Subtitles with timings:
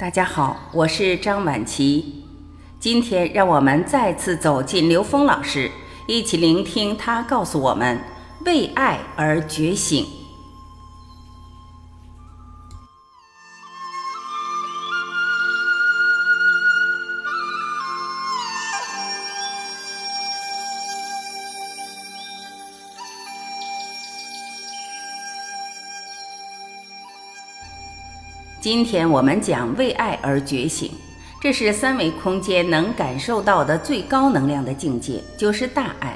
[0.00, 2.24] 大家好，我是张晚琪。
[2.78, 5.70] 今天让我们再次走进刘峰老师，
[6.06, 8.00] 一起聆听他告诉我们：
[8.46, 10.06] 为爱而觉醒。
[28.60, 30.92] 今天我们讲为爱而觉醒，
[31.40, 36.14] 这是三维空间能感受到的最高能量的境界，就是大爱。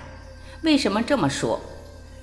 [0.61, 1.59] 为什么这么说？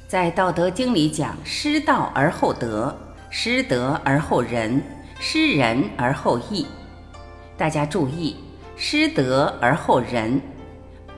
[0.07, 2.95] 在《道德经》里讲：“失道而后德，
[3.31, 4.79] 失德而后仁，
[5.19, 6.67] 失仁而后义。”
[7.57, 8.35] 大家注意
[8.77, 10.39] ，“失德而后仁”。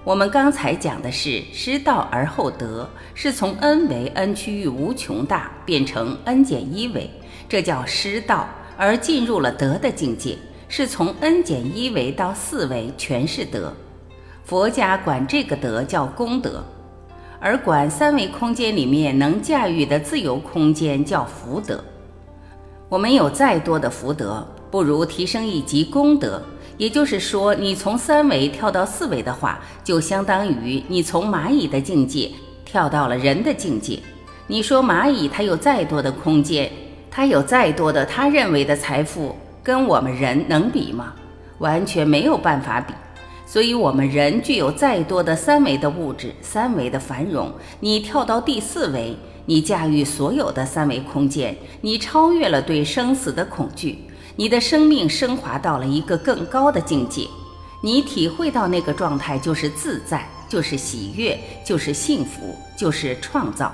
[0.06, 7.10] 我们刚才讲的是“失道而后德”，是从 n 为 n 趋于无穷大变成 n 减一维，
[7.50, 8.48] 这叫失道。
[8.78, 10.38] 而进入了德的境界，
[10.68, 13.74] 是从 n 减一维到四维全是德。
[14.44, 16.64] 佛家管这个德叫功德，
[17.40, 21.84] 而管三维空间里面能驾驭的自由空间叫福德。
[22.90, 26.42] 我们有再多的福德，不如提升一级功德。
[26.78, 32.32] 也就是说，你从三维跳到四维的话，就相当于你从蚂蚁的境界
[32.66, 34.00] 跳到了人的境界。
[34.48, 36.70] 你说蚂蚁它有再多的空间？
[37.16, 41.14] 他有再多的他认为的财富，跟我们人能比吗？
[41.60, 42.92] 完全没有办法比。
[43.46, 54.00] 所以，我们人具有再多的三维的物质、三维的繁荣，你跳到第四维，你驾驭所有的三维空间，你超越了对生死的恐惧，
[54.36, 57.28] 你的生命升华到了一个更高的境界，
[57.82, 63.72] 你体会到那个状态就是自在，就是喜悦，就是幸福，就是创造。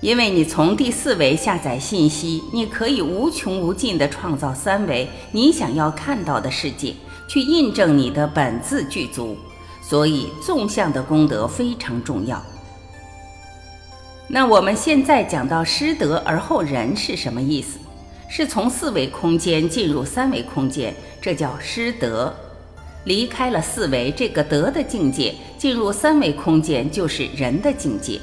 [0.00, 6.94] 因为你从第四维下载信息，你可以无穷无尽地创造三维你想要看到的世界，
[7.28, 9.36] 去印证你的本自具足。
[9.82, 12.40] 所以纵向的功德非常重要。
[14.28, 17.78] 那我们现在讲到失德而后仁是什么意思？
[18.28, 22.30] 是从四维空间进入三维空间，这叫失德；
[23.04, 28.20] 离开了四维这个德的境界，进入三维空间就是人的境界。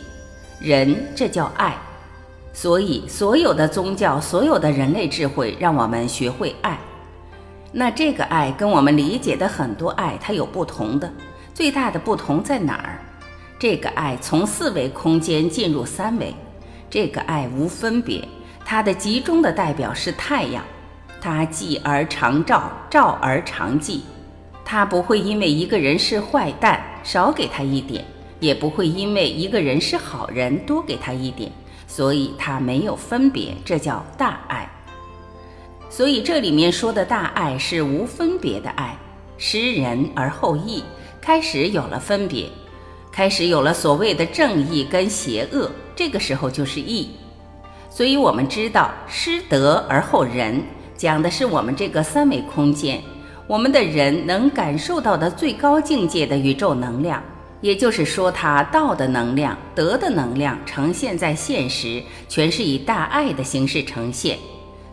[0.59, 1.75] 人，这叫爱，
[2.53, 6.77] 所以所有的宗教，所有的人类智慧，让我们学会爱。
[7.71, 11.11] 那这个爱跟我们理解的很多爱，它有不同的。
[11.53, 12.99] 最大的不同在哪儿？
[13.59, 16.33] 这个爱从四维空间进入三维，
[16.89, 18.25] 这个爱无分别，
[18.63, 20.63] 它的集中的代表是太阳，
[21.21, 23.99] 它寂而常照，照而常寂，
[24.63, 28.03] 它不会因为一个人是坏蛋，少给他一点。
[28.45, 31.51] 也不会因为一个人是好人多给他一点，
[31.87, 34.69] 所以他没有分别，这叫大爱。
[35.89, 38.95] 所以这里面说的大爱是无分别的爱，
[39.37, 40.83] 施仁而后义，
[41.19, 42.47] 开始有了分别，
[43.11, 47.09] 开始有了所谓的正义跟邪恶，这个时候就是义。
[47.89, 50.61] 所以我们知道施德而后仁，
[50.95, 53.01] 讲的是我们这个三维空间，
[53.47, 57.23] 我们的人能感受到的最高境界的宇宙能量。
[57.61, 64.37] 也就是说，它道的能量、德的能量呈现在现实，全是以大爱的形式呈现。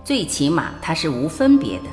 [0.05, 1.85] 最起码，它是无分别的。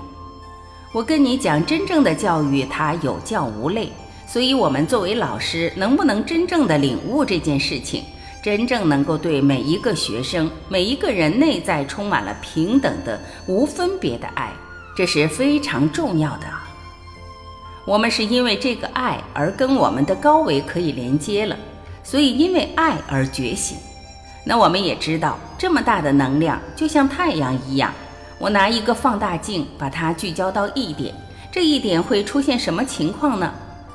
[0.93, 3.91] 我跟你讲，真正的教育它有教无类。
[4.25, 8.03] 所以，我们作为老师，能不能真正的领悟这件事情，
[8.43, 14.53] 真正能够对每一个学生、每一个人内在充满了平等的、无分别的爱，
[14.95, 16.47] 这是非常重要的。
[17.89, 21.57] 我们是因为这个爱而跟我们的高维可以连接了，
[22.03, 23.79] 所以因为爱而觉醒。
[24.43, 27.91] 那我们也知道，这么大的能量就像太阳一样，
[28.37, 31.15] 我拿一个放大镜把它聚焦到一点，
[31.51, 33.51] 这一点会出现什么情况呢？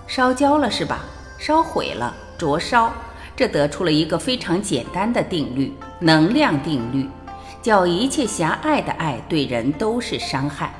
[0.08, 1.04] 烧焦了是吧？
[1.38, 2.92] 烧毁了，灼烧。
[3.36, 7.08] 这得出了一个非常简单的定律——能量定律，
[7.62, 10.74] 叫一切狭隘的爱对人都是伤害。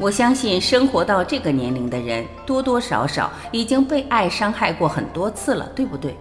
[0.00, 6.16] 我相信生活到这个年龄的人，多多少少已经被爱伤害过很多次了，对不对？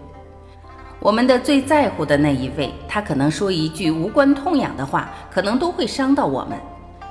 [1.00, 6.57] 我们的最在乎的那一位，他可能说一句无关痛痒的话，可能都会伤到我们；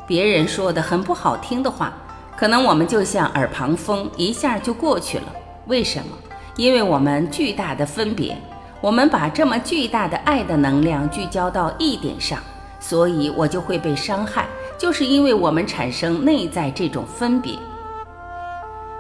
[0.09, 1.93] 别人说的很不好听的话，
[2.37, 5.33] 可能我们就像耳旁风，一下就过去了。
[5.69, 6.17] 为什么？
[6.57, 8.37] 因为我们巨大的分别，
[8.81, 12.41] 我们把这么巨大的爱的能量聚焦到一点上，
[12.81, 14.47] 所以我就会被伤害。
[14.79, 17.59] 就是因为我们产生内在这种分别，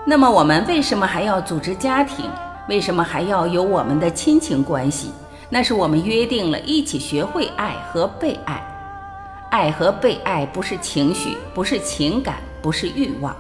[0.06, 2.30] 那么我们为什么还要组织家庭？
[2.68, 5.12] 为什么还要有我们的亲情关系？
[5.48, 8.60] 那是我们约定了一起学会爱和被爱。
[9.50, 13.36] 爱和被爱不是情绪，不是情感，不是欲望。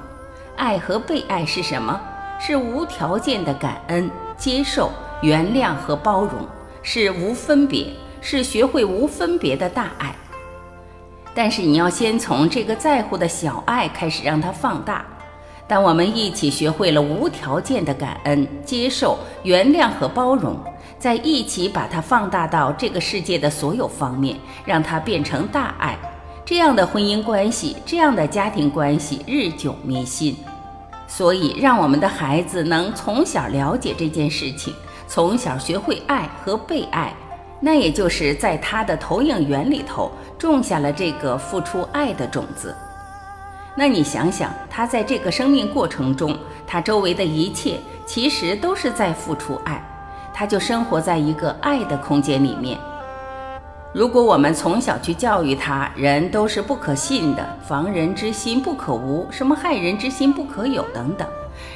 [0.56, 2.00] 爱和被爱是什么？
[2.38, 4.92] 是无条件的感恩、接受、
[5.22, 6.46] 原谅和包容，
[6.82, 7.88] 是无分别，
[8.20, 10.14] 是学会无分别的大爱。
[11.36, 15.04] 但是你要先从这个在乎的小爱开始，让它放大。
[15.68, 20.58] 当我们一起学会了无条件的感恩、接受、原谅和包容，
[20.98, 25.98] 再一起把它放大到这个世界的所有方面，让它变成大爱，
[26.42, 30.34] 这样的婚姻关系，这样的家庭关系日久弥新。
[31.06, 34.72] 所以，让我们的孩子能从小了解这件事情，
[35.06, 37.12] 从小学会爱和被爱，
[37.60, 42.74] 那也就是在他的投影源里头种下了这个付出爱的种子。
[43.74, 46.36] 那你想想，他在这个生命过程中，
[46.66, 49.82] 他周围的一切其实都是在付出爱，
[50.32, 52.78] 他就生活在一个爱的空间里面。
[53.92, 61.26] 如果我们从小去教育他，人都是不可信的，防人之心不可无，什么害人之心不可有等等，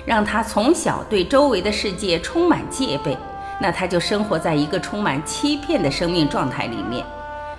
[0.04, 3.16] 让他从小对周围的世界充满戒备，
[3.60, 7.04] 那他就生活在一个充满欺骗的生命状态里面。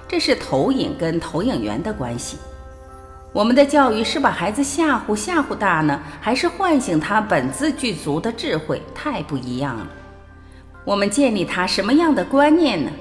[0.07, 2.37] 这是投影跟投影源的关系。
[3.31, 8.81] 我们的教育是把孩子吓唬吓唬大呢，还是唤醒他本自具足的智慧？
[8.93, 9.87] 太不一样了。
[10.83, 12.91] 我们建立他什么样的观念呢？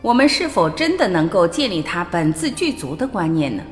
[0.00, 3.62] 我们是否真的能够建立他本自具足的观念呢？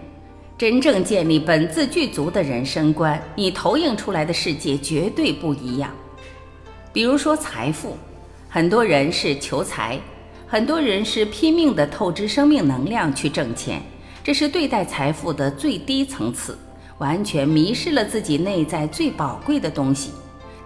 [0.59, 5.91] 真正建立本自具足的人生观，你投影出来的世界绝对不一样。
[6.93, 7.97] 比如说财富，
[8.51, 10.01] 很多人是求财，
[10.47, 13.83] 很多人是拼命的透支生命能量去挣钱。
[14.25, 16.59] 这是对待财富的最低层次，
[16.97, 20.13] 完全迷失了自己内在最宝贵的东西，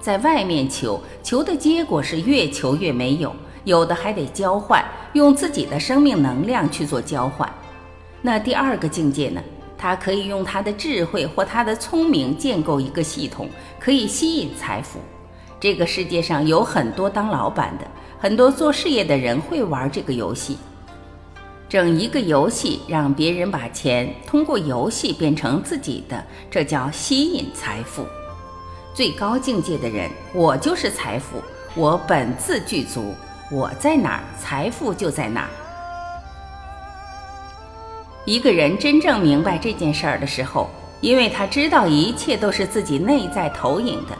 [0.00, 3.34] 在外面求，求的结果是越求越没有，
[3.64, 7.52] 有的还得交换，用自己的生命能量去做交换。
[8.20, 9.42] 那第二个境界呢？
[9.76, 13.48] 他可以用他的智慧或他的聪明建构一个系统，
[13.80, 15.00] 可以吸引财富。
[15.62, 17.86] 这个世界上有很多当老板的，
[18.18, 20.58] 很多做事业的人会玩这个游戏。
[21.68, 26.20] 整一个游戏，让别人把钱通过游戏变成自己的，
[26.50, 28.04] 这叫吸引财富。
[28.92, 31.40] 最高境界的人，我就是财富，
[31.76, 33.14] 我本自具足，
[33.48, 35.48] 我在哪儿，财富就在哪儿。
[38.24, 40.68] 一个人真正明白这件事儿的时候，
[41.00, 44.18] 因为他知道一切都是自己内在投影的。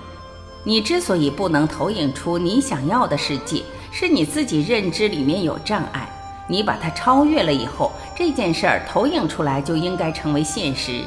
[0.64, 6.08] 你之所以不能投影出你想要的世界，是你自己认知里面有障碍。
[6.46, 11.02] 你把它超越了以后，这件事儿投影出来就应该成为现实。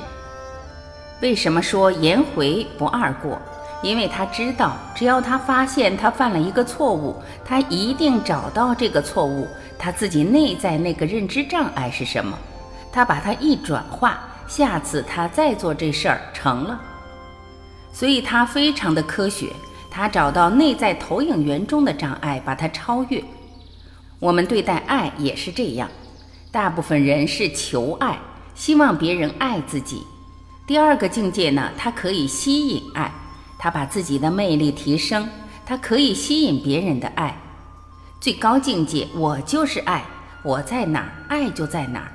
[1.22, 3.40] 为什么说颜回不二过？
[3.82, 7.16] 因为他知道，只要他发现他犯了一个错误，
[7.46, 9.48] 他一定找到这个错误，
[9.78, 12.38] 他自己内在那个认知障碍是什么，
[12.92, 16.80] 他把它一转化，下次他再做这事儿成了。
[17.96, 19.54] 所以他非常的科学，
[19.90, 23.24] 他找到内在投影源中的障碍，把它超越。
[24.20, 25.90] 我们对待爱也是这样，
[26.52, 28.20] 大部分人是求爱，
[28.54, 30.04] 希望别人爱自己。
[30.68, 33.10] 第二个境界呢，它可以吸引爱，
[33.58, 35.30] 它把自己的魅力提升，
[35.66, 37.34] 它可以吸引别人的爱。
[38.20, 40.04] 最高境界，我就是爱，
[40.44, 42.12] 我在哪儿，爱就在哪儿。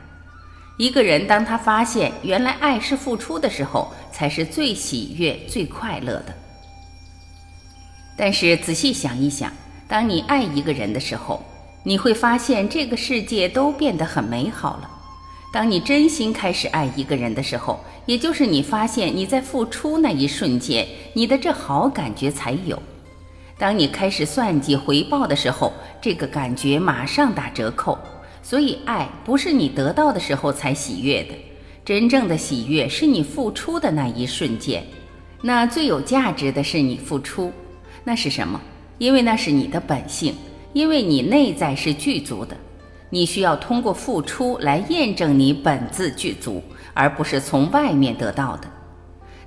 [0.81, 6.35] 一个人当他发现原来爱是付出的时候，才是最喜悦、最快乐的。
[8.17, 9.53] 但是仔细想一想，
[9.87, 11.45] 当你爱一个人的时候，
[11.83, 14.91] 你会发现这个世界都变得很美好了。
[15.53, 22.83] 当你真心开始爱一个人的时候，也就是你发现你在付出那一瞬间，你的这好感觉才有。
[23.59, 27.99] 当你开始算计回报的时候，这个感觉马上打折扣。
[28.43, 31.35] 所以，爱不是你得到的时候才喜悦的，
[31.85, 34.85] 真正的喜悦是你付出的那一瞬间。
[35.43, 37.53] 那最有价值的是你付出，
[38.05, 38.61] 那是什么？
[38.99, 40.35] 因为那是你的本性。
[40.73, 42.57] 因为你内在是具足的，
[43.09, 46.63] 你需要通过付出来验证你本自具足，
[46.95, 48.71] 而不是从外面得到的。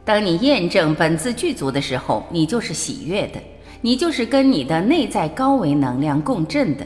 [0.04, 3.40] 当你验证本自具足的时候，你就是喜悦的，
[3.80, 6.86] 你就是跟你的内在高维能量共振的，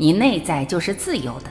[0.00, 1.50] 你内在就是自由的。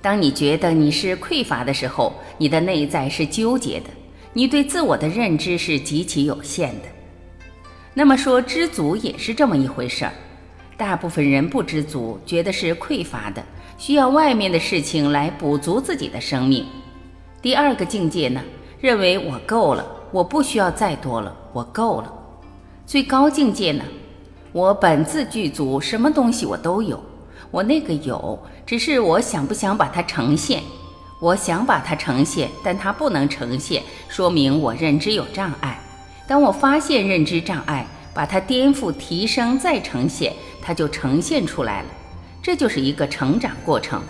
[0.00, 3.90] 当你觉得你是匮乏的时候，你的内在是纠结的，
[4.32, 6.88] 你对自我的认知是极其有限的。
[7.92, 10.12] 那么说知足也是这么一回事儿。
[10.78, 13.44] 大部分人不知足，觉得是匮乏的，
[13.76, 16.64] 需要外面的事情来补足自己的生命。
[17.42, 18.40] 第二个境界呢，
[18.80, 22.10] 认为我够了，我不需要再多了，我够了。
[22.86, 23.84] 最高境界呢，
[24.52, 26.98] 我本自具足，什么东西我都有，
[27.50, 30.62] 我那个有，只是我想不想把它呈现。
[31.20, 35.80] 我想把它呈现，但它不能呈现，说明我认知有障碍。
[36.28, 41.88] 当我发现认知障碍，把它颠覆、提升、再呈现，它就呈现出来了。
[42.40, 44.00] 这就是一个成长过程。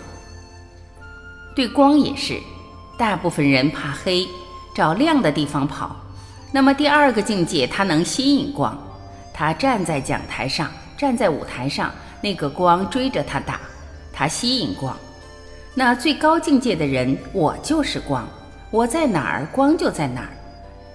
[1.55, 2.39] 对光也是，
[2.95, 4.27] 大部分人怕黑，
[4.75, 5.95] 找亮的地方跑。
[6.51, 8.77] 那么第二个境界，它能吸引光。
[9.33, 13.59] 他站在讲台上，站在舞台上，那个光追着他打，
[14.11, 14.95] 他吸引光。
[15.73, 18.27] 那最高境界的人，我就是光，
[18.71, 20.29] 我在哪儿，光就在哪儿。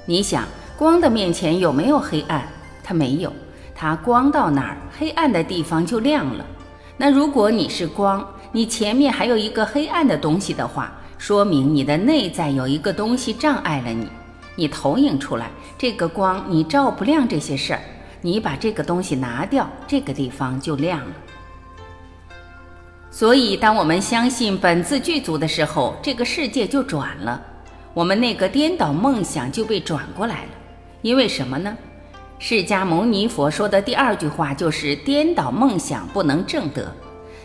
[0.04, 0.44] 你想，
[0.76, 2.46] 光的面前有没有黑暗？
[2.82, 3.32] 它没有，
[3.74, 6.44] 它光到哪儿，黑暗的地方就亮了。
[6.96, 14.06] 那如果你是光，你前面还有一个黑暗的东西的话，说明你的内在有一个东西障碍了你。
[14.56, 17.80] 你投影出来这个光，你照不亮这些事儿。
[18.26, 21.14] 你把这个东西拿掉，这个地方就亮了。
[23.10, 27.38] 所以，当我们相信本自具足的时候，这个世界就转了，
[27.92, 30.50] 我们那个颠倒梦想就被转过来了。
[31.02, 31.76] 因为什么呢？
[32.38, 36.90] 释迦牟尼佛说的第二句话就是“颠倒梦想不能正得”。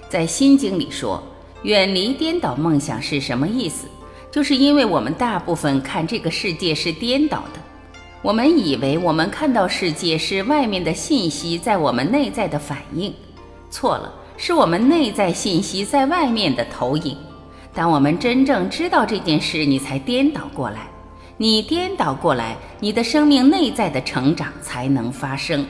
[0.07, 1.21] 在《心经》里说，
[1.63, 3.86] 远离颠倒梦想是什么意思？
[4.31, 7.59] 就是因为我们大部分看这个世界是颠倒的。
[8.22, 13.14] 我们以为我们看到世界是外面的信息在我们内在的反应，
[13.72, 17.16] 错了，是我们内在信息在外面的投影。
[17.74, 20.88] 当我们真正知道这件事，你才颠倒过来。
[21.38, 25.66] 你颠倒过来，你的生命内在的成长才能发生。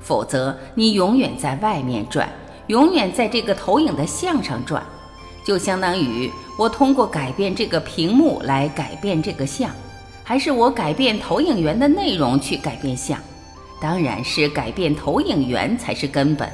[0.00, 2.26] 否则，你永远在外面转，
[2.68, 4.82] 永远在这个投影的像上转，
[5.44, 9.70] 就相当于我通过改变这个屏幕来改变这个像。
[10.24, 13.20] 还是我改变投影源的内容去改变相，
[13.80, 16.50] 当然是改变投影源才是根本。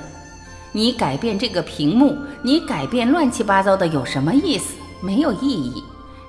[0.72, 4.74] 你改变这个屏幕，你改变乱七八糟的有什么意思？
[5.00, 5.82] 没有意义。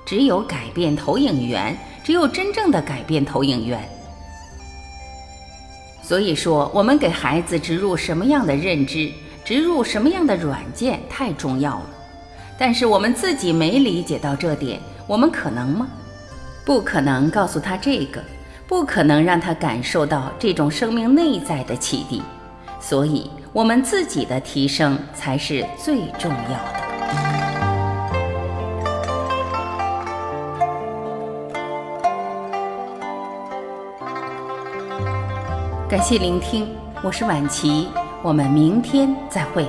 [0.04, 3.88] 只有改变投影源，只有真正的改变投影源。
[6.02, 9.10] 所以说，我们给孩子植入什么样的认知，
[9.44, 11.86] 植入什么样的软件太重要了。
[12.58, 15.88] 但是我们自己没理解到这点，我们可能吗？
[16.64, 18.22] 不可能告诉他这个，
[18.68, 22.22] 不可能让他感受到这种生命内在的启迪，
[22.78, 26.82] 所以我们自己的提升才是最重要的。
[35.88, 36.68] 感谢聆听，
[37.02, 37.88] 我是晚琪，
[38.22, 39.68] 我们明天再会。